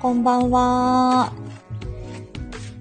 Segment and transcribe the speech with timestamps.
[0.00, 1.32] こんばんは。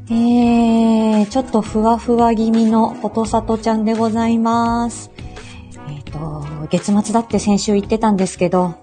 [0.09, 5.09] えー、ちょっとふわふわ気味のフォトサトちゃんでございます。
[5.89, 8.75] えっ、と、月末だって先週言ってたんですけど、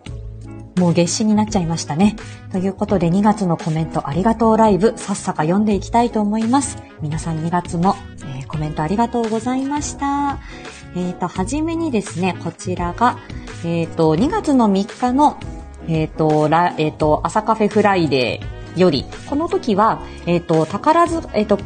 [0.77, 2.17] もう月始になっちゃいましたね。
[2.50, 6.79] ということで2月のコメントありがとうライブ、さっさか読んでいきたいと思います。
[7.03, 7.95] 皆さん2月も、
[8.27, 10.39] えーコメントありがとうございました。
[10.96, 13.18] えっ、と、はじめにですね、こちらが、
[13.64, 15.39] えっ、と、2月の3日の、
[15.89, 21.59] えっ、と、ら、えっ、と、朝カフェフライデーより、この時は、えっ、と、宝塚、えっ、と、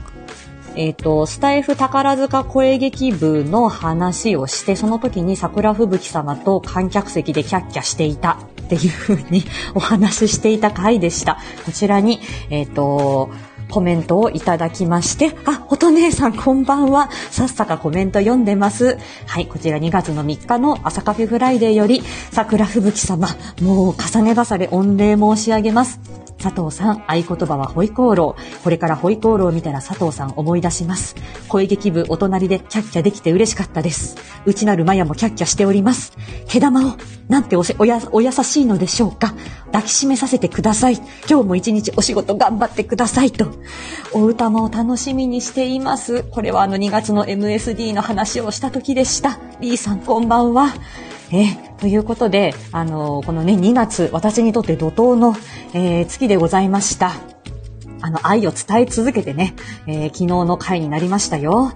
[0.76, 9.44] えっ、と、スタイフ宝塚声劇部の話をして、その時に桜吹雪様と観客席でキャッキャしていたっていうふうに
[9.74, 11.38] お話ししていた回でした。
[11.64, 13.30] こちらに、えっ、と、
[13.70, 17.10] コメントをいただきまして、あ、音姉さんこんばんは。
[17.30, 18.98] さっさかコメント読んでます。
[19.26, 23.28] はい、こちら2月の3日の朝カフェフライデーより、桜吹雪様、
[23.60, 26.27] もう重ね重ね御礼申し上げます。
[26.38, 28.62] 佐藤さん、合言葉はホイコーロー。
[28.62, 31.16] これからホイコーローを見たら佐藤さん思い出します。
[31.48, 34.16] 声劇部お隣でキャッキャできて嬉しかったです。
[34.46, 36.12] 内なるマヤもキャッキャしております。
[36.46, 36.96] 毛玉を、
[37.28, 39.34] なんておやお優しいのでしょうか。
[39.66, 40.96] 抱きしめさせてください。
[41.28, 43.46] 今日も一日お仕事頑張ってくださいと。
[44.12, 46.22] お歌も楽しみにしています。
[46.22, 49.38] これはあの2月の MSD の話をした時でした。
[49.60, 50.74] リーさんこんばんは。
[51.32, 55.34] えということで、あのこのね、2月、私にとって怒涛の、
[55.74, 57.12] えー月でございました。
[58.00, 59.54] あの、愛を伝え続けてね、
[59.86, 61.72] えー昨日の回になりましたよ。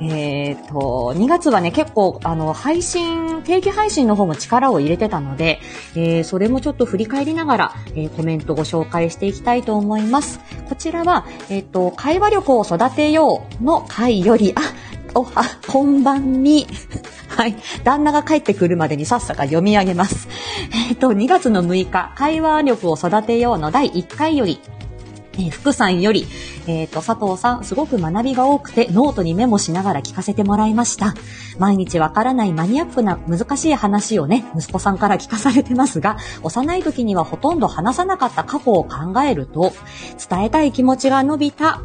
[0.00, 5.60] えっ、と、2月はね、結構、あの、配信、定期配信の方も力を入れてたので、
[5.94, 10.40] えーそれもちょっと振り返りながら、えーコメントご紹介していきたいと思います。
[10.68, 14.60] こちらは、えっ、と、会話力を育てようの回より、あ、
[15.14, 16.66] お、あ、こんばんみ。
[17.38, 17.54] はい。
[17.84, 20.26] 旦那が帰ってくるまでにさっさか読み上げます。
[20.90, 24.58] えっ、と、2月の6日、会話力を育てようの第1回より、
[25.34, 26.26] えー福さんより、
[26.66, 31.14] えっ、と、佐藤さん、すごく学びが多くて、ノートにメモしながら聞かせてもらいました。
[31.60, 39.72] 毎日わからないマニアックな難しい話をね、息子さんから聞かされてますが、幼い時にはほとんど話さなかった過去を考えると、
[40.28, 41.82] 伝えたい気持ちが伸びた、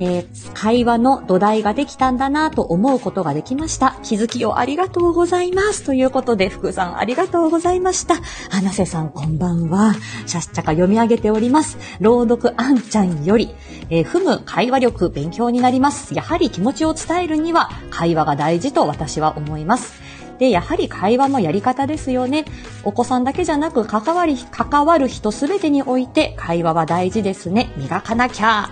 [0.00, 3.96] えー会話の土台ができたんだなと思うことができました。
[4.02, 5.84] 気づきをありがとうございます。
[5.84, 8.16] ということで、福さんありがとうございました。
[8.50, 9.94] 花瀬さんこんばんは。
[10.26, 11.78] シャッチャカ読み上げております。
[12.00, 13.54] 朗読あんちゃんより、
[13.90, 16.14] えー踏む会話力勉強になります。
[16.14, 20.00] やはり気持ちを伝えるには会話が大事と私は思います。
[20.38, 22.44] で、やはり会話もやり方ですよね。
[22.84, 27.70] お子さんだけじゃなく、関わり、関わる人すべてにおいて会話は大事ですね。
[27.76, 28.70] 磨かなきゃ。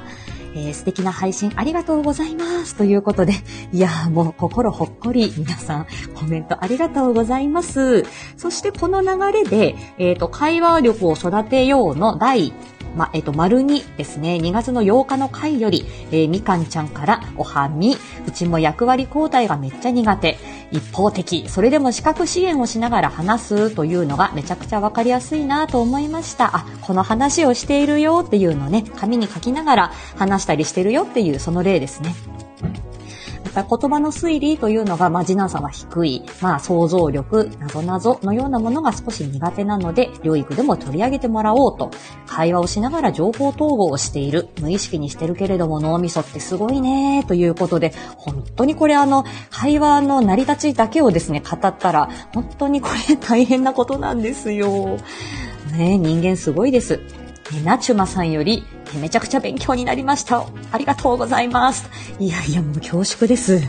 [0.57, 2.77] えー素敵な配信ありがとうございます。
[2.77, 3.35] ということで、
[3.73, 8.05] いやーもう心ほっこり皆さんコメントありがとうございます。
[8.37, 12.55] そしてこの流れで、えっ、と、会話力を育てようの第
[12.97, 14.37] ま、えっ、と、丸2ですね。
[14.37, 17.97] 2月の8日の回より、えーみかんちゃんから、おはみ、
[18.27, 20.39] うちも役割交代がめっちゃ苦手。
[20.73, 21.49] 一方的。
[21.49, 26.57] それでも資格支援をしながら話すというのがめちゃくちゃわかりやすいなと思いました。
[26.57, 32.15] あ、この話をしているよっていうのをね、紙に書きながら話したりしてるよっていうその例ですね。
[33.55, 41.91] 言葉の推理というのが、まあ、次男さんは低い、まあ、想像力、なぞなぞのようなものが少し苦手なので、療育でも取り上げてもらおうと、
[42.27, 54.99] 会話をしながら情報統合をしている、無意識にしてるけれども脳みそってすごいねということで、本当にこれあの、会話の成り立ちだけをですね、語ったら、本当にこれ大変なことなんですよ。
[55.73, 57.26] ね人間すごいです。
[57.55, 58.65] えなちゅまさんより、
[59.01, 60.47] めちゃくちゃ勉強になりました。
[60.73, 61.89] ありがとうございます。
[62.19, 63.61] いやいや、もう恐縮です。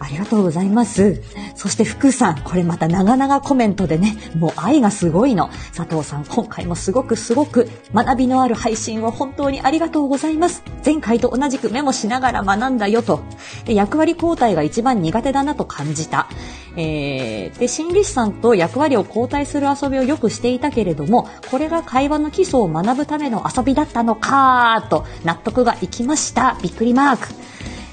[0.00, 1.22] ありがとうございます。
[1.54, 5.50] そして福さん、これまた長々コメントでね、もう愛がすごいの。
[5.76, 10.62] 佐藤さん、今回もすごくすごく学びのある配信を本当にありがとうございます。
[10.84, 13.20] 前回と同じくメモしながら学んだよと。
[13.66, 16.28] で役割交代が一番苦手だなと感じた。
[16.76, 26.56] えー、で、心理師さんと役割を交代する遊びをよくしていたけれども、これが会話の基礎を学ぶための遊びだったのかと納得がいきました。
[26.62, 27.49] びっくりマーク。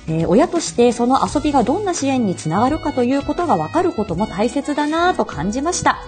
[0.08, 6.00] えー親としてその遊びがどんな支援につながるかということが分かることも大切だなぁと感じました。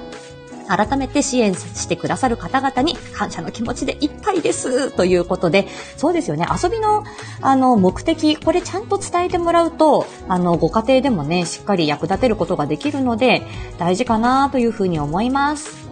[0.70, 4.92] 改めて支援してくださる方々に感謝の気持ちでいっぱいです。
[4.92, 5.68] ということで、
[5.98, 6.46] そうですよね。
[6.46, 7.04] 遊びの、
[7.42, 13.42] あの、目的、これちゃんと伝えてもらうと、あの、ご家庭でもね、しっかり役立てることができるので、
[13.80, 15.90] 大事かなというふうに思います。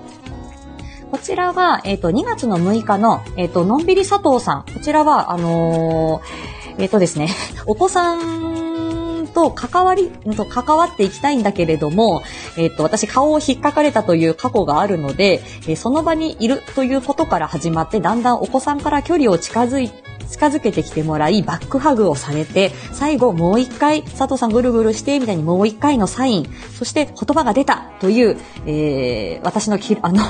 [1.10, 4.66] こちらは、えっ、と、2月の6日の、えっ、と、のんびり佐藤さん。
[4.72, 7.30] こちらは、あのーえっ、とですね、
[7.66, 12.24] お子さんと関わり、と関わっていきたいんだけれども、
[12.58, 19.92] えっ、と、私顔を引っかかれたという過去があるので、えその場にいるということから始まって、だんだんお子さんから距離を近づい、
[20.30, 30.24] 近づけてきてもらい、バックハグをされて、最後もう一回、佐藤さんぐるぐるして、みたいにもう一回のサイン、そして言葉が出たという、えー、私のき、あの、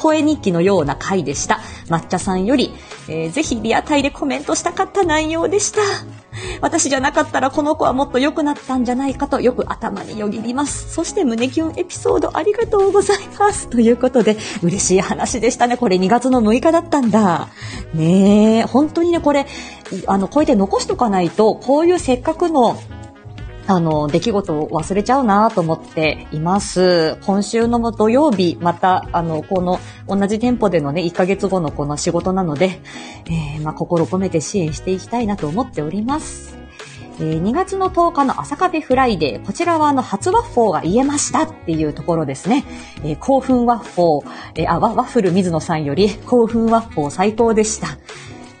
[0.00, 1.60] 声日記のような回でした。
[1.88, 2.72] 抹茶さんより、
[3.08, 5.80] えー、ぜひリアタイでコメントしたかった内容でした。
[6.62, 10.90] 私じゃなかったらこの子はもっと良くなったんじゃないかとよく頭によぎります。
[10.94, 13.68] そして胸キュンエピソードありがとうございます。
[13.68, 15.76] ということで、嬉しい話でしたね。
[15.76, 17.48] これ2月の6日だったんだ。
[17.92, 19.46] ねえ、本当にね、これ、
[20.06, 22.80] あの、こうやって残しとかないと、こういうせっかくの
[23.70, 27.16] あの、出来事を忘れちゃうなと思っています。
[27.20, 29.78] 今週の土曜日、また、あの、この、
[30.08, 32.80] 同じ店舗でのね、1ヶ月後のこの仕事なので、
[33.26, 36.58] えー、まあ、心込めて支援していきたいなと思っております。
[37.20, 42.64] えー、2月の10日の朝カフェフライデー、こちらはあの、初ワッフォーが言えましたっていうところですね。
[43.04, 47.98] えー、興奮ワッフォー、えー、あ、ワッフル水野さんより、興奮ワッフォー最高でした。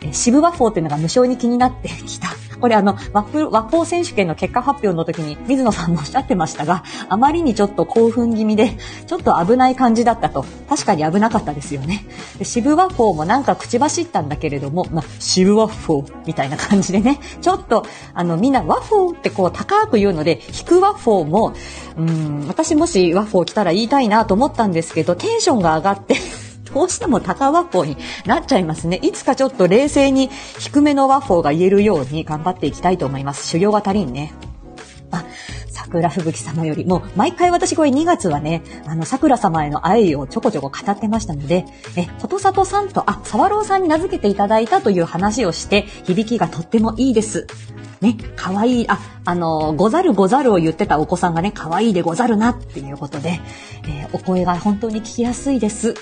[0.02, 2.28] えー、渋ワッフォーっていうのが無性に気になってきた。
[2.60, 8.76] これあの、ワップ、ワッフォー選手権の結果発表の時に水野さんもおっしゃってましたが、あまりにちょっと興奮気味で、
[9.06, 10.44] ちょっと危ない感じだったと。
[10.68, 12.04] 確かに危なかったですよね。
[12.38, 21.54] で渋和光もなんか口走ったんだけれども、まあ、渋和光みたいな感じでね、 ちょっと、あの、みんな和光ってこう高く言うので、引く和光も、
[21.96, 26.16] うん、私もし和光来たら言いたいなと思ったんですけど、テンションが上がって
[26.74, 27.96] どうしても高和法に
[28.26, 28.98] なっちゃいますね。
[29.02, 30.28] いつかちょっと冷静に
[30.58, 33.46] 低めの和法が言えるように頑張っていきたいと思います。
[33.48, 34.32] 修行が足りんね。
[35.10, 35.24] あ、
[35.68, 41.64] 桜吹雪様よりも、毎回私これ2月はね、あの、桜様への愛をちょこちょこ語ってましたので、
[41.96, 47.46] え、ことさとさんと、あ、沢朗さんに名付けていただいたという話をして、響きがとってもいいです。
[48.00, 53.40] ね、可愛いい、あ、あの、ござるござるを言ってたお子さんがね、可愛いでござるなっていうことで、
[53.86, 55.94] えー、お声が本当に聞きやすいです。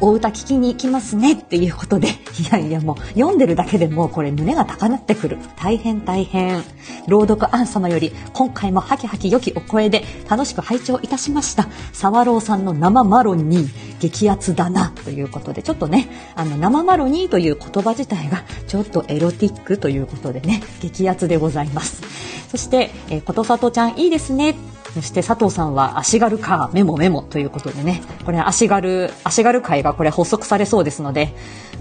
[0.00, 2.08] お歌聞きに行きますねっていうことで、
[2.38, 5.38] いやいやもう読んでるだけでもうこれ胸が高鳴ってくる。
[5.56, 6.62] 大変大変。
[7.06, 11.68] 朗読アン様より今回もハキハキ良きお声で楽しく拝聴いたしました。
[11.92, 22.02] 沢朗さんの生マロニー激アツだなということで、ちょっとね、あの生マロニーという言葉自体がちょっとエロティックということでね、激アツでございます。
[22.50, 24.54] そして、えー、ことさとちゃんいいですね。
[24.94, 31.34] そして佐藤さんは足軽かメモメモということでね、これ足軽、足軽会がこれ発足されそうですので、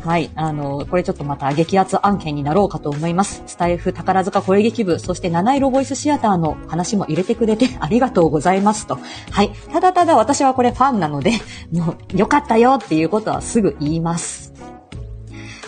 [0.04, 3.44] はい、あの、これちょっとまた激アツ案件になろうかと思います。
[3.46, 9.00] スタイフ宝塚声劇部、そして七色ボイスシアターの話も入れてくれて ありがとうございますと。
[9.32, 11.34] はい、ただただ私はこれファンなので、
[11.72, 14.57] もうよかったよっていうことはすぐ言います。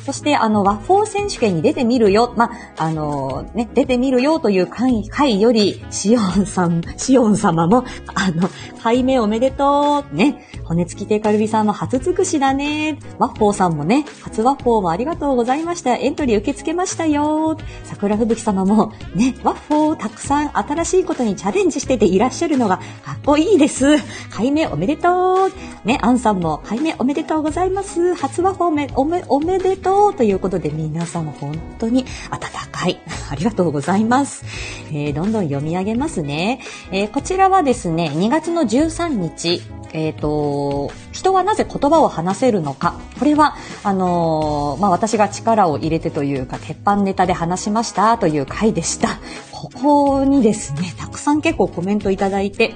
[0.09, 7.85] そして、あの、和法選手権に出てみるよ、まあ、の、ね、出てみるよという会会より、シオンさん、シオン様も、
[8.15, 8.49] あの、
[8.81, 12.97] 解明おめでとう、ね、骨付きテカルビさんも初尽くしだね。
[13.19, 15.95] ワッフォーさんもね、初ワッフォーもありがとうございました。
[15.95, 17.55] エントリー受け付けましたよ。
[17.83, 23.85] 桜吹雪様も、ね、ワッフォーたくさん新しいことにチャレンジしてていらっしゃるのがかっこいいです。
[24.31, 25.87] 解明おめでとう。
[25.87, 28.15] ね、アンさんも、解明おめでとうございます。
[28.15, 32.39] 初ワッフォーめおめおめでとうということで皆様本当に温
[32.71, 32.99] かい。
[33.31, 34.43] ありがとうございます。
[34.91, 36.59] えー、どんどん読み上げますね。
[36.91, 39.61] えー、こちらはですね、2月の13日、
[39.93, 42.95] えっ、ー、と、人はなぜ言葉を話せるのか。
[43.17, 49.19] これは、あのー、まあ、私が力を入れてというか、鉄板ネタで話しましたという回でした。
[49.51, 52.75] ここにですね、たくさん結構コメントいただいて、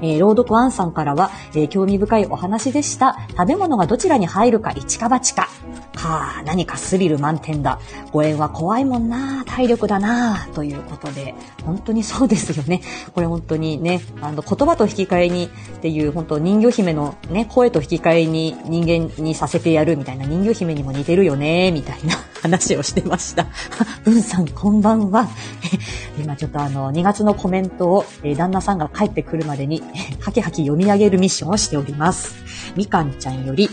[0.00, 3.16] えー、朗読アンさんからは、えー、興味深いお話でした。
[3.30, 5.48] 食べ物がどちらに入るか一か八か。
[5.96, 7.80] かあ、何かスリル満点だ。
[8.12, 11.34] ご縁は怖いもんな、体力だな、ということで、
[11.64, 12.82] 本当にそうですよね。
[13.14, 23.46] これ本当にね、あの、言葉と引き換えにっていう、本当人魚姫のね、声と引き換えに人間にさせてやるみたいな、人魚姫にも似てるよね、みたいな話をしてました。
[24.04, 25.28] うんさん、こんばんは。
[26.18, 29.82] 今ちょっとあの、2月のコメントを、え旦那さんが帰ってくるまでに、
[30.20, 32.34] はきはき読み上げるミッションをしております。
[32.76, 33.70] みかんちゃんより、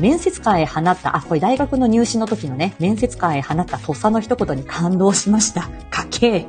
[0.00, 5.68] 面接官へ放った、あ、これ大学の入試の時のね、面接官へ放ったとっさの一言に感動しました。
[5.90, 6.46] かけ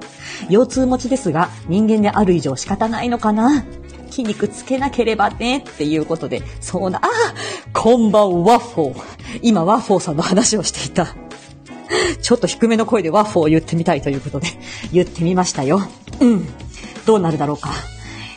[0.50, 3.64] 腰痛持ちですが、人間である以上仕方ないのかな？
[4.10, 7.10] 筋肉つけなければね、っていうことで、そうな、あ
[7.74, 9.40] こんばんワッフォー。
[9.44, 11.27] 今ワッフォーさんの話をしていた。
[12.22, 14.48] ちょっと低めの声でワッフォーを言ってみたいということで、
[14.92, 15.82] 言ってみましたよ。
[16.20, 16.48] うん。
[17.06, 17.72] どうなるだろうか。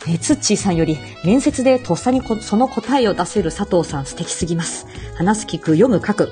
[0.07, 4.87] えー、ツッチーさんより、面接でとっさにその答えを出せる佐藤さん素敵すぎます。
[5.15, 6.31] 話す聞く、読む書く。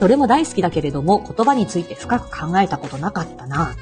[0.00, 3.74] どれも大好きだけれども、言葉について深く考えたことなかったな。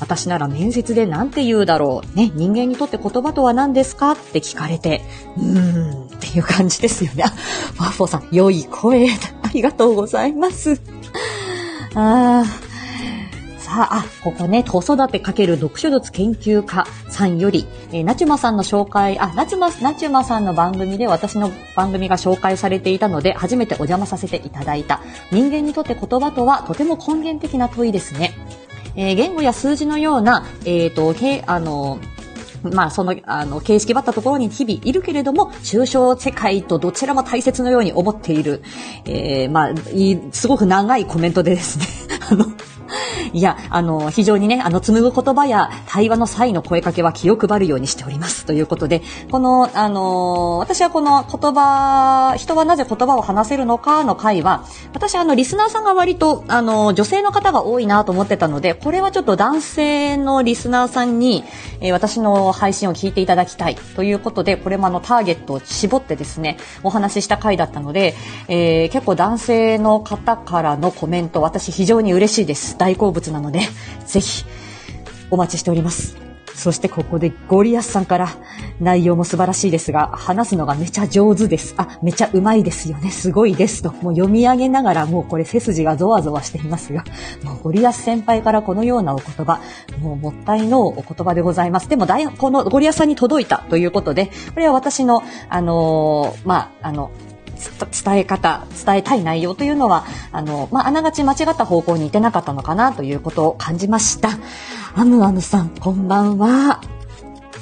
[0.00, 2.16] 私なら面接で何て言うだろう。
[2.16, 4.12] ね、人間にとって言葉とは何ですか？
[4.12, 5.02] って聞かれて、
[5.36, 7.22] うーんっていう感じですよね。
[7.78, 9.08] ワッフォーさん、良い声。
[9.10, 10.80] ありがとうございます。
[11.94, 12.72] あー
[13.62, 25.00] さあ、あ、ここね、子育てかける読書術研究家さんより、えー、ナチュマさんの紹介、あ、ナチュマ、ナチュマさんの番組で私の番組が紹介されていたので、初めてお邪魔させていただいた。
[25.30, 28.34] 人間にとって言葉とはとても根源的な問いですね。
[28.94, 31.98] えー、言語や数字のような、えっ、ー、と、け、あの、
[32.62, 38.62] まあ、その、あの、形式ばったところに日々いるけれども、抽象世界とどちらも大切のように思っている、
[39.04, 39.74] えー、まあ、
[40.32, 41.86] すごく長いコメントでですね、
[42.30, 42.46] あの、
[43.32, 48.46] いや、あの、非常にね、あの、紡ぐ言葉や対話の際の声かけは気を配るようにしております。
[48.46, 61.44] ということで、この、あの、私はこの言葉、人はなぜ言葉を話せるのかの回は、私あの、リスナーさんが割と、あの、女性の方が多いなと思ってたので、これはちょっと男性のリスナーさんに、
[61.80, 68.14] えー、私の配信を聞いていただきたいということで、これもあの、ターゲットを絞ってですね、お話しした回だったので、
[68.48, 72.76] えー、結構男性の方からのコメント、私非常に嬉しいです。
[72.82, 73.60] 大好物なので、
[74.06, 74.44] ぜひ
[75.30, 76.16] お待ちしております。
[76.52, 78.28] そしてここでゴリアスさんから
[78.80, 81.74] 内容も素晴らしいですが、話すのがめちゃ上手です。
[81.76, 83.10] あ、めちゃうまいですよね。
[83.12, 83.92] すごいですと。
[83.92, 87.04] もう読み上げながらもうこれ背筋がゾワゾワしていますが、
[87.44, 89.60] もうゴリアス先輩からこのようなお言葉、
[90.00, 91.88] もうもったいないお言葉でございます。
[91.88, 97.12] でもこのゴリアスさんに届いたということで、これは私の、あのー、まあ、あの、
[98.04, 104.30] 伝え方、伝えたい内容というのは、あの、まあ、あながち間違った方向に行ってなかったのかなということを感じました。
[104.94, 106.80] アムアムさん、こんばんは。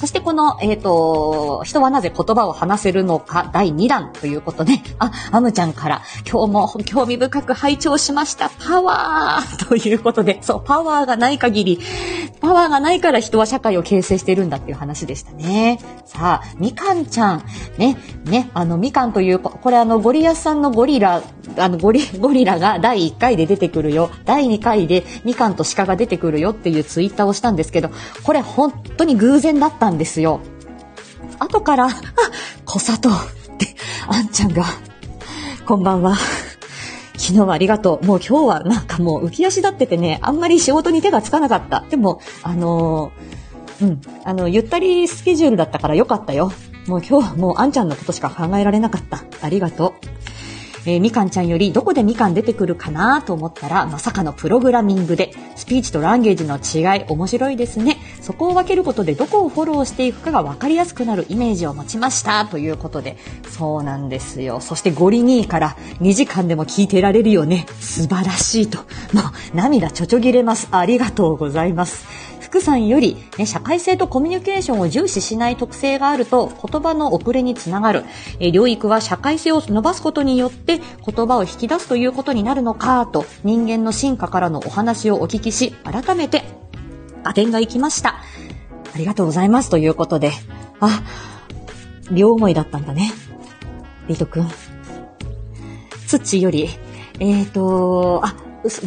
[0.00, 8.48] そしてこの、えっ、ー、と、人はなぜ言葉を話せるのか第2弾ということで、あ、アムちゃんから今日も興味深く拝聴しました。
[8.48, 11.80] パワーということで、そう、パワーがない限り、
[12.40, 15.78] パワーがないから人は社会を形成してるんだっていう話でしたね。
[16.06, 17.44] さあ、みかんちゃん。
[17.76, 21.22] ね、ね、あの、みかんという、これあの、ゴリアスさんのゴリラ、
[21.58, 24.10] あの、ゴリ、 ゴリラが第1回で出てくるよ。
[24.24, 27.90] 第2回でみかんと鹿が出てくるよっていうツイッターをしたんですけど、
[28.24, 30.40] これ本当に偶然だったんですよ。
[31.38, 31.90] 後から、あ、
[32.64, 33.12] 小里っ
[33.58, 33.74] て、
[34.08, 34.64] あんちゃんが、
[35.66, 36.16] こんばんは。
[37.20, 38.06] 昨日はありがとう。
[38.06, 41.84] もう今日はなんかもう浮き足立っててね、あんまり仕事に手がつかなかった。
[41.90, 46.50] でも、あのー、うん、あの、ゆったりスケジュールだったからよかったよ。
[46.86, 49.22] もう今日はもうあんちゃんのことしか考えられなかった。
[49.42, 50.29] ありがとう。
[50.86, 57.98] えー、みかんちゃんよりどこでみかん出てくるかなと思ったら、まさかのプログラミングで、スピーチとランゲージの違い、面白いですね。
[58.20, 62.44] そこを分けることでどこをフォローしていくかが分かりやすくなるイメージを持ちました。
[62.46, 63.16] ということで、
[63.48, 64.60] そうなんですよ。
[64.60, 67.66] そしてゴリニーから2時間でも聞いてられるよね。
[67.80, 68.78] 素晴らしいと。
[69.12, 69.20] も
[69.52, 70.68] う涙ちょちょぎれます。
[70.70, 72.29] ありがとうございます。
[72.50, 78.04] 福さんより、ね、社会性とコミュニケーションを重視しない特性があると言葉の遅れにつながる。
[78.40, 86.42] えー、療育は社会性を伸ばすことによって言葉を引き出すということになるのかと人間の進化からのお話をお聞きし、改めて
[87.22, 88.16] 加点がいきました。
[88.92, 90.32] ありがとうございますということで、
[90.80, 91.04] あ、
[92.10, 93.12] 両思いだったんだね。
[94.08, 94.48] リトくん。
[96.08, 96.68] ツッチより、
[97.20, 98.34] えっ、ー、と、あ、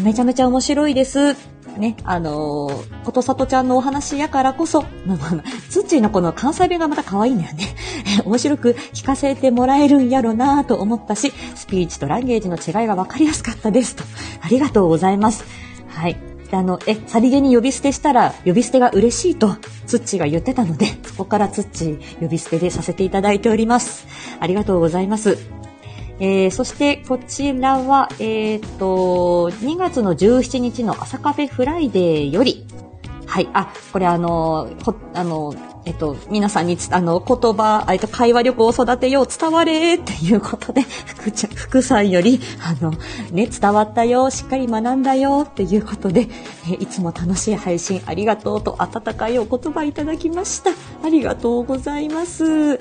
[0.04, 1.53] めちゃめちゃ面白いです。
[1.78, 7.76] ね、あのー、ことさとちゃんのお話やからこそ、まあまあ、ツッチーのこの関西弁がまた可愛いんだよね。
[8.26, 14.04] 面白く聞かせてもらえるんやろなと思ったし、スピーチとランゲージの違いが分かりやすかったですと。
[14.42, 15.44] ありがとうございます。
[15.88, 16.18] はい。
[16.52, 19.56] あの、え、さりげに呼び捨てしたら、呼び捨てが嬉しいと、
[19.88, 24.06] ツッチーが言ってたので、そこからツッチー呼び捨てでさせていただいております。
[24.40, 25.63] ありがとうございます。
[26.24, 32.66] えー、そしてこちらは、えっ、と、2月の17日の朝カフェフライデーより、
[33.28, 35.54] はい、あ、これあの、ほあの、
[35.84, 42.92] えっと、皆さんに、あの、言葉、えっと、会話力を育てよう、伝われっていうことで、福ちゃん、福さんより、あの、
[43.32, 46.30] ね、伝わったよ、しっかり学んだよっていうことで、
[46.72, 50.72] えいつも楽しい配信ありがとうと温かいお言葉いただきました。
[51.04, 52.80] ありがとうございます。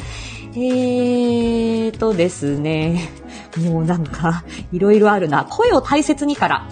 [0.54, 3.11] えーとですね、
[3.59, 5.44] もうなんか、いろいろあるな。
[5.44, 6.68] 声を大切にから、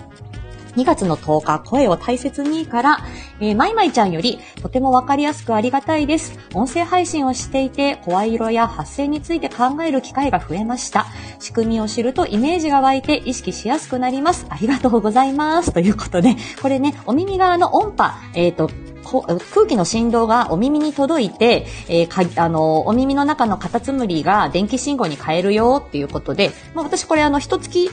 [0.77, 2.99] 2月の10日、声を大切にから、
[3.41, 6.39] えー、まいまいちゃんより、とてもわかりやすくありがたいです。
[6.55, 11.07] 音声配信をしていて、声色や発声について考える機会が増えました。
[11.39, 14.47] 仕組みを知るとイメージが湧いて意識しやすくなります。
[14.49, 15.73] ありがとうございます。
[15.73, 18.71] ということで、これね、お耳側の音波、えっ、ー、と、
[19.11, 27.91] 空気の振動がお耳に届いて、えー、あの、お耳の中のカタツムリが電気信号に変えるよっていうことで、まあ、私これあの、一月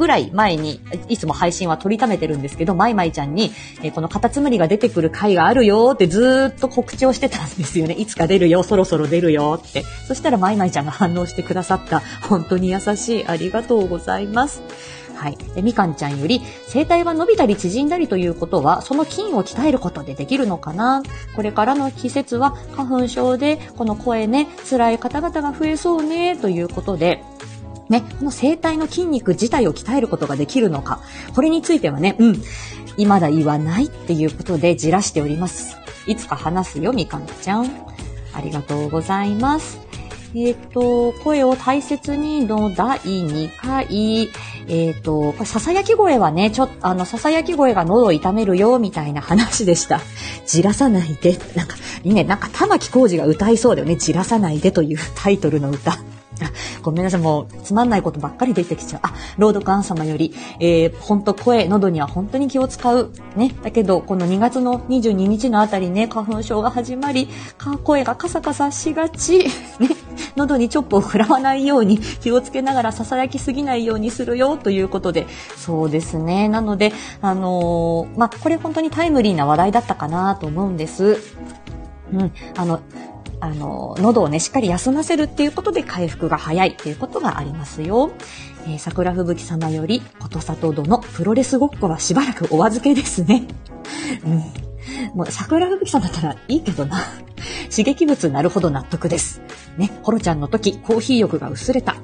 [0.00, 7.94] ぐらい前に、いつも配信は取りためてるんですけど、まいまいちゃんに、えー、このカタツムリが出てくる回があるよってずっと告知をしてたんですよね。
[7.94, 9.84] いつか出るよ、そろそろ出るよって。
[10.08, 12.00] そしたらまいまいちゃんが反応してくださった。
[12.28, 13.26] 本当に優しい。
[13.26, 14.62] ありがとうございます。
[15.20, 15.36] はい。
[15.54, 16.40] で、みかんちゃんより、
[16.72, 21.02] 声帯が伸びたり縮んだりということは、その筋を鍛えることでできるのかな？
[21.36, 27.22] これからの季節は花粉症で、この声ね、辛い方々が増えそうね、ということで、
[27.90, 31.00] ね、この声帯の筋肉自体を鍛えることができるのか。
[31.34, 32.34] これについてはね、うん、
[32.96, 35.76] 未だ言わないっていうことでじらしております。
[36.06, 37.66] いつか話すよ、みかんちゃん。
[38.32, 39.80] ありがとうございます。
[40.32, 44.30] えっ、ー、と、声を大切にの第2回、
[44.68, 50.00] えっ、ー、と、ささやき声はね、ちょっと、あの、ささやき声が喉を痛めるよ、みたいな話でした。
[50.46, 51.38] じらさないで。
[51.54, 53.96] なんか、ね、なんか玉木浩二が歌いそうだよね。
[53.96, 55.98] じらさないでというタイトルの歌。
[56.82, 59.00] ごめんなさい、もうつまんないことばっかり出てきちゃう。
[59.02, 63.12] あ、朗読アン様より、えー、ほんと声、喉には本当に気を使う。
[63.36, 63.54] ね。
[63.62, 67.28] だけど、この2月の22日のあたりね、花粉症が始まり、
[67.84, 69.38] 声がカサカサしがち。
[69.78, 69.88] ね。
[70.36, 76.48] 喉にチョップを食らわないように気をつけながら囁きすぎないようにするよということで、そうですね。
[76.48, 81.18] なので、あのー、まあ、これ本当にタイムリーな話題だったかなと思うんです。
[82.12, 82.32] うん。
[82.56, 82.80] あの、
[83.40, 88.10] あの、喉をね、しっかり休ませるっていうことで回復が早いっていうことがありますよ。
[88.66, 93.46] えー、桜吹雪様より、ことさと殿、プロレスごっこはしばらくお預けですね。
[94.24, 94.38] うん。
[95.14, 96.98] もう桜吹雪さんだったらいいけどな。
[97.70, 99.40] 刺激物なるほど納得です。
[99.78, 101.96] ね、ホロちゃんの時、コーヒー欲が薄れた。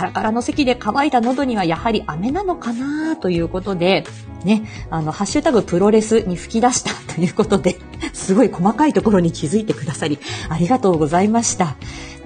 [0.00, 4.04] カラカラの席で乾いた喉にはやはり飴なのかなということで、
[4.44, 7.76] ね、あの、ハッシュタグプロレスに吹き出したということで、
[8.14, 11.76] すごい細かいところに気づいてくださり、ありがとうございました。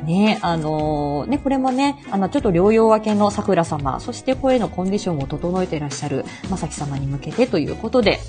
[0.04, 8.20] ね、あのー、ね、これもね、あの、ちょっと療養明けの桜様、そして声のコンディションを整えていらっしゃるまさき様に向けてということで、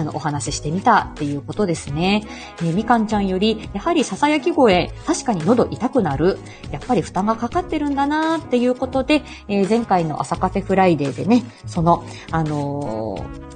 [0.00, 2.24] あの、お話ししてみたっていうことですね。
[2.60, 6.38] えー、みかんちゃんより、やはり囁き声、確かに喉痛くなる。
[6.70, 13.46] やっぱり負担がかかってるんだなっていうことで、えー、前回の朝カフェフライデーでね、その、あのー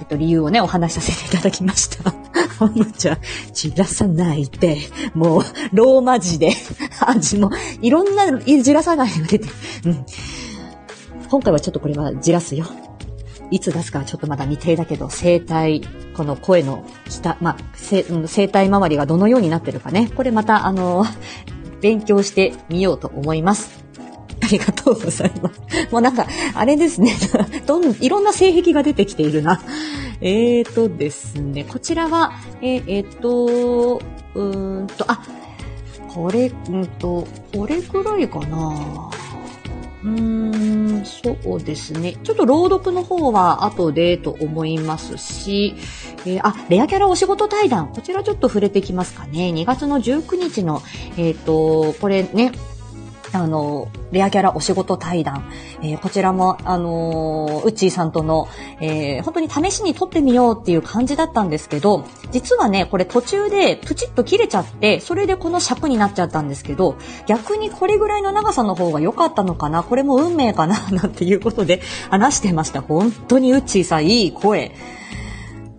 [0.00, 2.10] えっと、理由をね、お話しさせていただきました。
[2.58, 3.18] ほんのちゃん、
[3.52, 4.78] 散らさないで、
[5.14, 6.52] もう、ローマ字で、
[7.00, 7.50] 味も、
[7.80, 9.48] いろんな、じらさないで出て、
[9.86, 10.06] うん。
[11.28, 12.66] 今回はちょっとこれはじらすよ。
[13.50, 18.04] いつ出すかちょっとまだ未定だけど、声帯、この声の下、まあ、声
[18.44, 20.10] 帯周りがどのようになってるかね。
[20.14, 21.04] これまた、あの、
[21.80, 23.84] 勉強してみようと思います。
[24.42, 25.60] ありがとうございます。
[25.90, 27.14] もうなんか、あれですね。
[27.66, 29.60] どん、いろんな性癖が出てきているな。
[30.20, 34.00] えーとですね、こちらは、えー、えー、と、
[34.34, 35.22] うーんと、あ、
[36.08, 39.10] これ、うんと、これくらいかな。
[40.04, 42.16] うーん、そうですね。
[42.22, 45.74] ちょっと朗読の方は後でと思いますし、
[46.24, 47.88] えー、あ、レアキャラお仕事対談。
[47.88, 49.50] こちらちょっと触れてきますかね。
[49.50, 50.82] 2月の19日の、
[51.16, 52.52] えっ、ー、と、これね、
[53.32, 55.50] あの、レアキャラお仕事対談。
[55.82, 58.48] えー、こちらも、あのー、ウッチーさんとの、
[58.80, 72.80] えー、本当に試しに撮ってみようっていう感じだったんですけど、実はね、これ途中でプチッと切れちゃって、それでこの尺になっちゃったんですけど、逆にこれぐらいの長さの方が良かったのかな、これも運命かな、 なんていうことで話してました。
[72.80, 74.74] 本当にウッチーさん、いい声。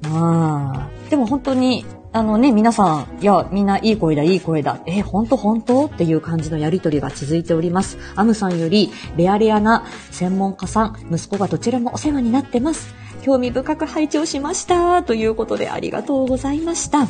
[0.05, 0.73] うん。
[1.09, 4.79] でも本当に、あのね、皆さん、いや、みんないい声だ、いい声だ。
[4.87, 7.99] えほんとほんとっていう感じのやりとりが続いております。
[8.15, 12.95] アムさんより、レアレアな専門家さん、息子がどちらもお世話になってます。
[13.21, 15.03] 興味深く拝聴しました。
[15.03, 17.07] ということでありがとうございました。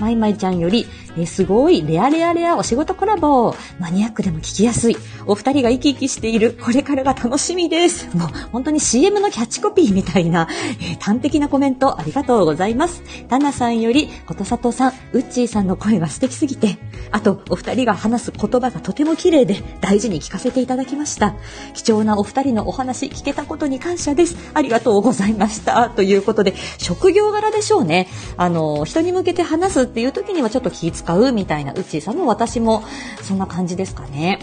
[0.00, 0.86] まいまいちゃんより、
[1.18, 3.54] えすごい、レアレアレアお仕事コラボ。
[3.78, 4.96] マニアックでも聞きやすい。
[5.26, 6.56] お二人が生き生きしている。
[6.62, 8.16] これからが楽しみです。
[8.16, 10.48] もう、本当に CM のキャッチコピーみたいな、
[10.80, 13.02] えー、端的なコメントありがとうございます。
[13.28, 16.78] タナさんより、ことさとさん、ウッチーさんの声が素敵すぎて、
[17.10, 21.34] あと、お二人が話す言葉がとても綺麗で、大事に聞かせていただきました。
[21.74, 24.36] 貴重なお二人のお話聞けたことに感謝です。
[24.54, 25.90] ありがとうございました。
[25.90, 28.08] ということで、職業柄でしょうね。
[28.36, 32.84] あの、人に向けて話すっっていう時にはちょっと気使うみたいな、ウッチーさんも私も
[33.22, 34.38] そんな感じですかね。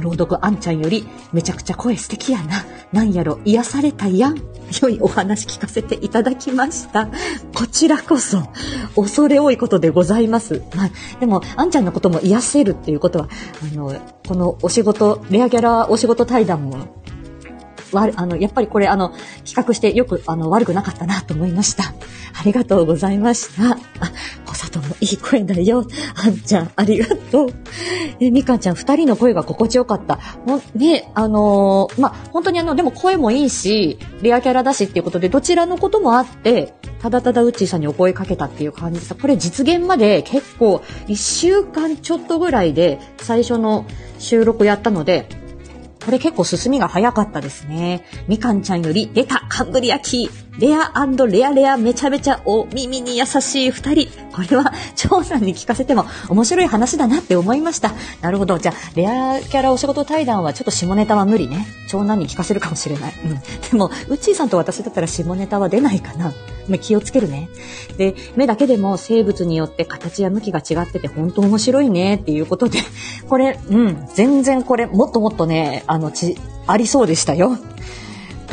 [0.00, 2.64] 朗読あんちゃんより、めちゃくちゃ声素敵やな。
[2.92, 4.42] なんやろ、癒されたやん。
[4.82, 7.08] 良いお話聞かせていただきました。
[7.54, 8.42] こちらこそ、
[8.96, 10.62] 恐れ多いことでございます。
[10.74, 13.28] まあ、でも、あんちゃんのことも癒せるっていうことは、
[13.72, 13.94] あの、
[14.26, 16.78] このお仕事、レアギャラお仕事対談も
[17.94, 19.12] わあの、やっぱりこれ、あの、
[19.44, 21.84] 企画してよく、あの、悪くなかったなと思いました。
[21.84, 23.72] ありがとうございました。
[23.72, 23.78] あ、
[24.44, 25.86] 小里もいい声だよ。
[26.16, 27.48] あんちゃん、ありがとう。
[28.20, 30.16] え、みかんちゃん、二人の声が心地よかった。
[30.16, 43.84] ほん、ね、あのー、ま本当にあの、でも声もいいし、レアキャラだしっていうことで、どちらのこともあって、ただただうっちーさんにお声かけたっていう感じでさ、これ実現まで結構、一週間ちょっとぐらいで、最初の
[44.18, 45.28] 収録やったので、
[46.04, 48.04] これ結構進みが早かったですね。
[48.28, 50.43] みかんちゃんより出たカンブリ焼き。
[50.58, 50.92] レア
[51.26, 54.08] レアレアめちゃめちゃお耳に優しい二人。
[54.32, 57.92] これは長さんに聞かせても面白い話だなって思いました。
[58.20, 58.58] なるほど。
[58.58, 61.66] じゃあ、レアキャラお仕事対談はちょっと下ネタは無理ね。
[61.88, 63.14] 長男に聞かせるかもしれない。
[63.24, 63.30] うん。
[63.70, 66.32] でも、うっちーさんと私だったら下ネタは出ないかな。
[66.80, 67.48] 気をつけるね。
[67.98, 72.78] で、目だけでも生物によって形や向きが違ってて本当面白いねっていうことで、
[73.28, 76.36] これ、うん、全然これもっともっとね、あの、ち、
[76.66, 77.58] ありそうでしたよ。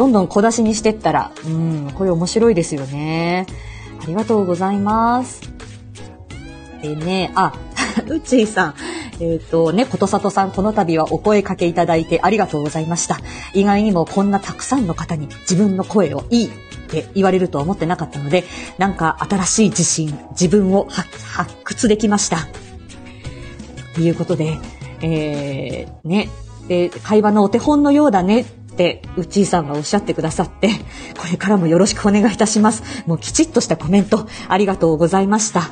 [0.02, 3.46] どんどん小出しにしてったら、うん、これ面白いですよね。
[4.02, 5.44] ありがとうございます。
[6.82, 7.54] でね、あ、
[8.10, 8.76] うちーさん。
[9.20, 13.20] えっ、ー、とね、ことさとさん、この度はお声かけいただいてありがとうございました。
[13.54, 16.50] 意外にもこんなたくさんの方に自分の声をいいっ
[16.90, 18.44] て言われるとは思ってなかったので、
[18.80, 22.48] なんか新しい自信、自分を発掘できました。
[23.94, 24.58] ということで、
[25.04, 26.28] えー、ね、
[26.68, 28.46] で、会話のお手本のようだねっ
[28.82, 30.70] て、うちーさんがおっしゃってくださって、
[31.20, 33.04] これからもよろしくお願いいたします。
[33.06, 35.70] もうきちっとしたコメント、ありがとうございました。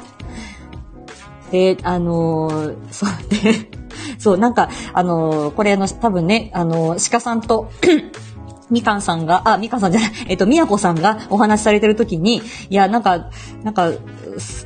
[1.51, 3.09] で、あのー、そう
[3.43, 3.69] ね、
[4.19, 7.71] そう、なんか、あのー、これあの、多分ね、あのー、鹿さんと
[8.69, 13.31] みかんさんが、あ、みかんさんじゃない、えっと、みやこさんがお話しされてる時に、いや、なんか、
[13.63, 13.91] なんか、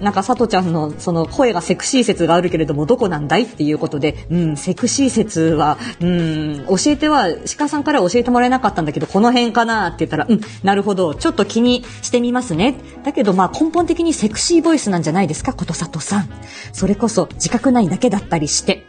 [0.01, 12.75] なんか、さとちゃんの、その、声がセクシー説があるけれども、どこなんだいっていうことで、うん、セクシー説は、うん、教えては、鹿さんから教えてもらえなかったんだけど、この辺かなって言ったら、うん、なるほど、ちょっと気にしてみますね。
[13.03, 16.29] だけど、まあ、根本的にセクシーボイスなんじゃないですか、ことさとさん。
[16.71, 18.85] それこそ、自覚ないだけだったりして、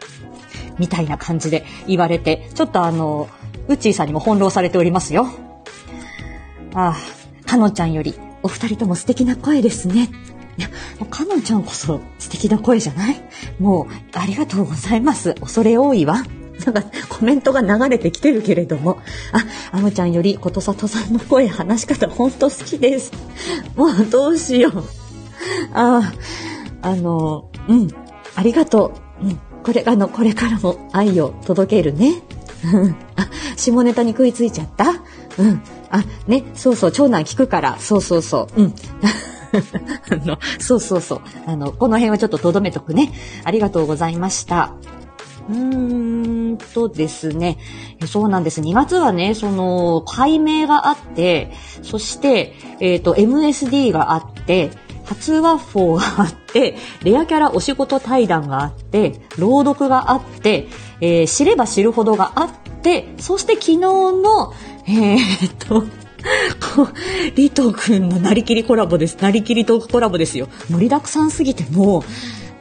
[0.77, 3.29] みたいな感じで言われて、ちょっとあの、
[3.67, 5.27] ウッチーさんにも翻弄されておりますよ。
[6.73, 6.95] あ
[7.45, 10.09] あ、かのちゃんよりお二人とも素敵な声ですね。
[10.57, 10.69] いや、
[11.09, 13.21] かのんちゃんこそ素敵な声じゃない？
[13.59, 15.33] もう、ありがとうございます。
[15.35, 16.23] 恐れ多いわ。
[16.65, 18.99] なんか、コメントが流れてきてるけれども。
[19.33, 23.11] あ、あむちゃんより、ことさとさんの声、話し方、ほんと好きです。
[23.75, 24.83] もう、どうしよう。
[25.73, 26.13] あ
[26.81, 27.87] あ、あの、うん、
[28.35, 29.25] ありがとう。
[29.25, 32.21] うん、これ、あの、これからも愛を届けるね。
[32.73, 34.85] う んあ、下ネタに食いついちゃった？
[35.37, 35.61] うん。
[35.91, 38.73] あ、ね、そうそう、長男聞くから、そうそうそう、うん。
[40.11, 41.21] あの、そうそうそう。
[41.45, 43.11] あの、この辺はちょっと留めとくね。
[43.43, 44.73] ありがとうございました。
[45.49, 47.57] うーんとですね。
[48.07, 48.61] そうなんです。
[48.61, 51.51] 2月はね、その、解明があって、
[51.83, 54.71] そして、えっ、ー、と、MSD があって、
[55.05, 60.67] 初ワッフォーがあって、レアキャラお仕事対談があって、朗読があって、
[60.99, 62.49] えー、知れば知るほどがあっ
[62.81, 64.53] て、そして昨日の、
[64.87, 65.83] えー、っと、
[67.35, 69.17] リト君のなりきりコラボです。
[69.21, 70.47] なりきりトークコラボですよ。
[70.69, 72.03] 盛りだくさんすぎてもう、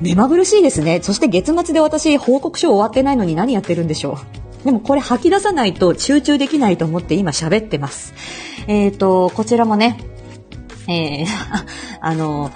[0.01, 1.01] 目まぐるしいですね。
[1.03, 4.19] そして月末で私報告書終わってないのに何やってるんでしょ
[4.63, 4.65] う。
[4.65, 8.15] でもこれ吐き出さないと集中できないと思って今喋ってます。
[8.67, 9.99] えっ、ー、と、こちらもね、
[10.89, 11.27] えー、
[12.01, 12.51] あの、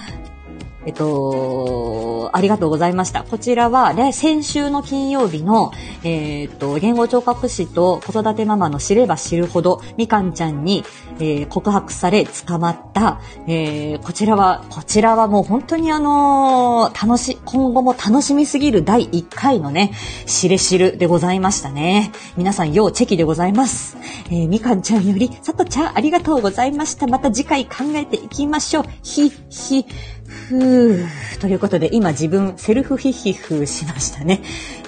[0.86, 3.24] えっと、ありがとうございました。
[3.24, 5.72] こちらは、ね、先週の金曜日の、
[6.04, 10.84] えー、っと、言語聴覚士と子育てママの知れば知るほど、みかんちゃんに、
[11.18, 19.92] えー、告白され捕まった、えー、こちらは、こちらはもう本当にあの楽し、今後も楽しみすぎる第1回のね、
[20.26, 22.12] しれしるでございましたね。
[22.36, 23.96] 皆さん、要チェキでございます。
[24.30, 27.06] えみかんちゃんより、さとちゃんありがとうございました。
[27.08, 28.84] また次回考えていきましょう。
[29.02, 29.86] ひ、ひ、
[30.28, 31.40] ふー。
[31.40, 34.42] ということで、今自分、セルフヒヒフしましたね。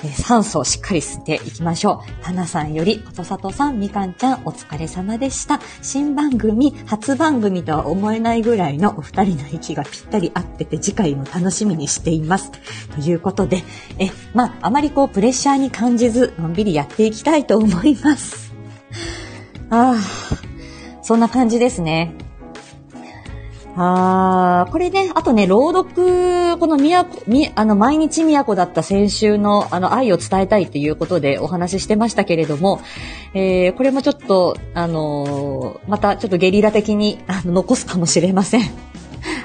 [0.05, 2.22] えー、酸素をしっかり吸っていきましょう。
[2.22, 5.61] 花さんより、ことさとさん、みかんちゃん、お疲れ様でした。
[5.81, 12.53] 新番組、初番組とは思えないぐらいのお二人の息がぴったり合ってて、次回も楽しみにしています。
[12.94, 13.62] ということで、
[13.98, 18.53] え、まあ、あまりこう、プレッシャーに感じず、のんびりやっていきたいと思います。
[19.70, 22.29] ああ、そんな感じですね。
[23.76, 32.80] ああ、これね、あとね、朗読、このみや、み、あの、毎日都だった先週の、あの、愛を伝えたいということでお話ししてましたけれども、
[33.33, 38.89] えー、これもちょっと、あのー、またちょっとゲリラ的に、あの、残すかもしれません。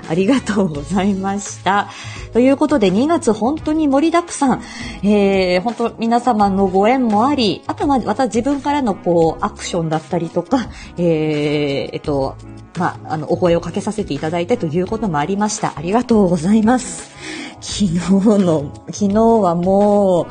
[0.09, 1.89] ありがとうございました。
[2.33, 4.63] ということで、2月本当に盛りだくさん、
[5.03, 12.35] えー、本当皆様のご縁もあり、あとはまた自分からのこう、アクションだったりとか、えー、えっと、
[12.77, 15.73] まあ、あの、お声をかけさせていただいてということもありました。
[15.77, 17.11] ありがとうございます。
[17.61, 17.99] 昨日
[18.43, 20.27] の、昨日はもう、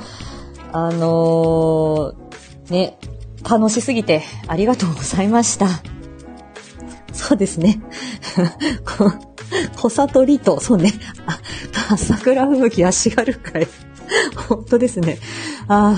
[0.72, 2.98] あのー、ね、
[3.48, 5.68] 楽しすぎてありがとうございました。
[7.12, 7.80] そうですね。
[9.76, 10.92] 小里りと、そうね。
[11.26, 13.68] あ、桜吹雪足軽会。
[14.48, 15.18] 本当ですね。
[15.68, 15.96] あ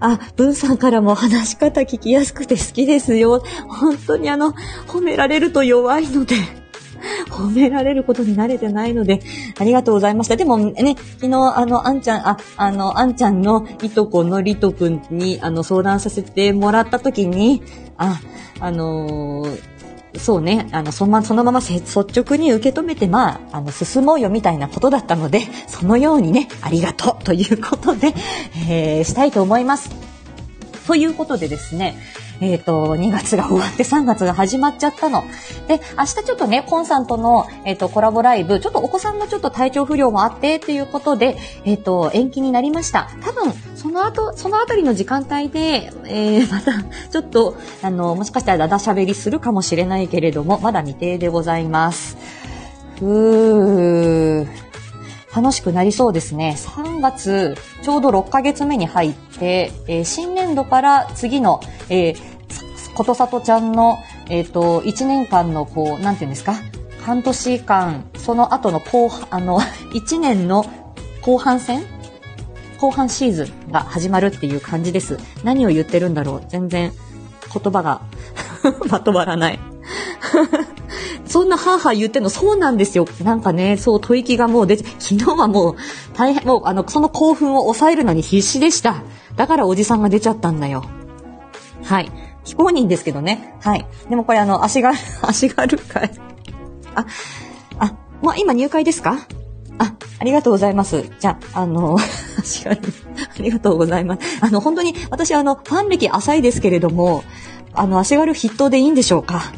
[0.00, 3.42] あ、文さんからも話し方聞きやすくて好きですよ。
[3.68, 4.54] 本当にあの、
[4.86, 6.36] 褒められると弱いので。
[7.30, 9.20] 褒められることに慣れてないので、
[9.58, 10.36] ありがとうございました。
[10.36, 17.62] でもね、昨日、あの、あんちゃん、あ、あの、あんちゃんのいとこのりとくんに、あの、相談させてもらった時に、
[17.96, 18.20] あ、
[18.60, 19.67] あのー
[20.18, 28.14] そうね、あの、そのま、そのまま率直に受け止めて、まあ、あの、進もうよみたいなことだったので、 そのようにね、ありがとうということで、
[28.68, 29.90] えー、したいと思います。
[30.86, 31.96] ということでですね、
[32.40, 35.24] えっ、ー、と、2月が終わって3月が始まっちゃったの。
[35.66, 43.10] で、明日ちょっとね、コンさんとの、えっ、ー、と、コラボライブ、ちょっとお子さんのちょっと体調不良もあってっていうことで、えっ、ー、と、延期になりました。
[43.22, 52.16] 多分、その後、そのあたりの時間帯で、えー、 また、ちょっと、あの、もしかしたらだだ喋りするかもしれないけれども、まだ未定でございます。
[52.98, 54.46] ふー。
[55.34, 56.56] 楽しくなりそうですね。
[56.58, 66.56] 3月、ちょうど6ヶ月目に入って、えー、新年度から次の、えー、ことさとちゃんの、えっ、ー、と、1年間の、こう、なんていうんですか？
[67.06, 69.60] 半年間、その後の後、あの、
[69.94, 70.64] 1年の
[71.22, 71.84] 後半戦
[72.80, 75.18] 後半シーズンが始まるっていう感じです。
[75.44, 76.92] 何を言ってるんだろう全然
[77.52, 78.00] 言葉が
[78.90, 79.58] まとまらない
[81.26, 83.06] そんなハーハー言ってんの、そうなんですよ。
[83.22, 85.76] なんかね、そう、吐息がもう出て、昨日はもう、
[86.14, 89.02] 大変、もう、あの、その興奮を抑えるのに必死でした。
[89.36, 90.84] だからおじさんが出ちゃったんだよ。
[91.84, 92.10] はい。
[92.44, 93.54] 非公認ですけどね。
[93.60, 93.86] はい。
[94.08, 96.10] でもこれあの、足が、 足軽会。
[96.94, 97.04] あ、
[97.78, 99.18] あ、もう今入会ですか？
[100.20, 101.04] あ、りがとうございます。
[101.20, 101.96] じゃあ、あの、
[102.38, 104.38] 足軽、ありがとうございます。
[104.40, 107.24] あの、本当に、私あの、ファン歴浅いですけれども、
[107.74, 109.52] あの、足軽筆頭でいいんでしょうか？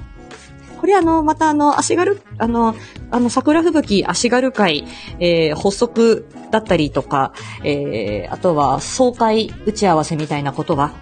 [0.80, 2.74] これあの、またあの、足軽、あの、
[3.10, 4.86] あの、桜吹雪足軽会、
[5.18, 7.32] えー、発足だったりとか、
[7.64, 10.92] えー、あとは、総会打ち合わせみたいなことが、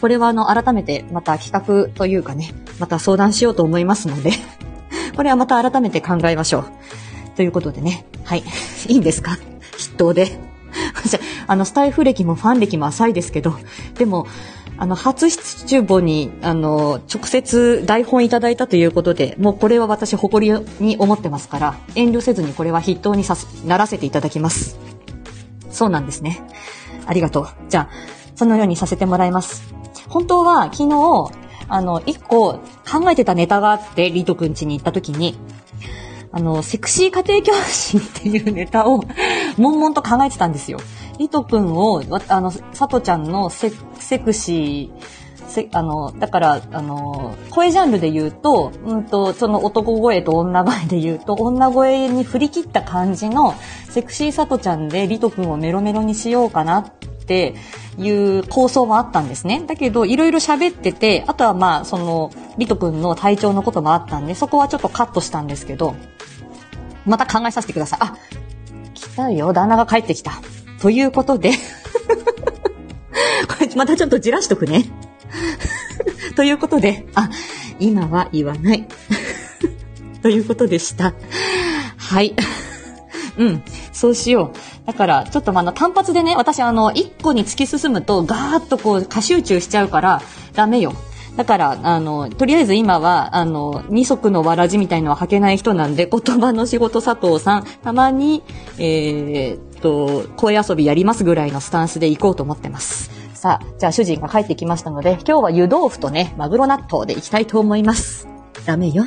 [0.00, 4.32] これはあの、改めてまた企画というかね、また相談しようと思いますので
[5.16, 6.64] これはまた改めて考えましょう。
[7.36, 8.44] ということでね、はい。
[8.88, 9.38] いいんですか？
[9.76, 10.38] 筆頭で。
[11.46, 13.54] あの、スタイフ歴もファン歴も浅いですけど、
[13.96, 14.26] でも、
[14.76, 24.76] あの、初出母に、あの、直接台本いただいたということで、もうこれは私誇りに思ってますから、遠慮せずにこれは筆頭にさす、ならせていただきます。
[25.70, 26.42] そうなんですね。
[27.06, 27.48] ありがとう。
[27.68, 27.88] じゃあ、
[28.34, 29.62] そのようにさせてもらいます。
[30.08, 31.30] 本当は昨日、
[31.68, 32.54] あの、一個
[32.90, 35.38] 考えてたネタがあって、リートくん家に行った時に、
[36.36, 39.04] あの、セクシー家庭教師っていうネタを、
[39.56, 40.78] 悶々と考えてたんですよ。
[41.18, 45.14] リトくんを、あの、さとちゃんのセセクシー、
[45.46, 53.54] せあの、だから、あの、声ジャンルで言うと、うんと、その男声と女声で言うと、女声に振り切った感じの、
[53.88, 56.84] セクシーさとちゃんでリトくんをメロメロにしようかなっ
[57.26, 57.54] て
[57.98, 59.64] いう構想もあったんですね。
[59.66, 65.94] だけど、いろいろ喋ってて、あとはまあ、その、リトくんの体調のこともあったんで、そこはちょっとカットしたんですけど、
[67.06, 67.98] また考えさせてください。
[68.02, 68.16] あ、
[68.94, 69.52] 来たよ。
[69.52, 70.32] 旦那が帰ってきた。
[70.80, 71.52] ということで
[73.48, 74.84] これまたちょっとじらしとくね
[76.36, 77.30] ということで、あ、
[77.78, 78.86] 今は言わない
[80.20, 81.14] ということでした。
[81.96, 82.34] はい。
[83.36, 84.58] うん、そうしよう。
[84.86, 90.92] だから、ちょっとあの単発でね、私あの、一個に突き進むとガーッとこう、過集中しちゃうから、ダメよ。
[91.36, 98.42] だから、あの、とりあえず今は、あの、二足のわらじみたいのは履けない人なんで、言葉の仕事佐藤さん、たまに、
[98.78, 103.10] えー、っと、声遊びやりますぐらいのスタンスで行こうと思ってます。
[103.34, 108.28] さあ、じゃあ主人が帰ってきましたので、今日は湯豆腐とね、マグロ納豆で行きたいと思います。
[108.64, 109.04] ダメよ。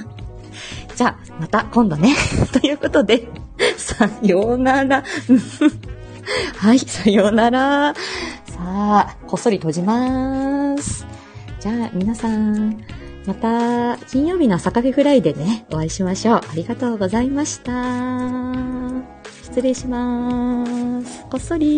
[0.98, 2.16] じゃあ、また今度ね。
[2.52, 3.28] ということで、
[3.78, 5.04] さようなら。
[6.58, 7.94] はい、さようなら。
[7.94, 11.06] さあ、こっそり閉じます。
[11.60, 12.84] じゃあ皆さん、
[13.28, 16.42] また金曜日の朝カフェフライでね、お会いしましょう。
[16.52, 17.72] ありがとうございました。
[19.44, 20.66] 失礼しま
[21.04, 21.26] す。
[21.30, 21.78] こっそり。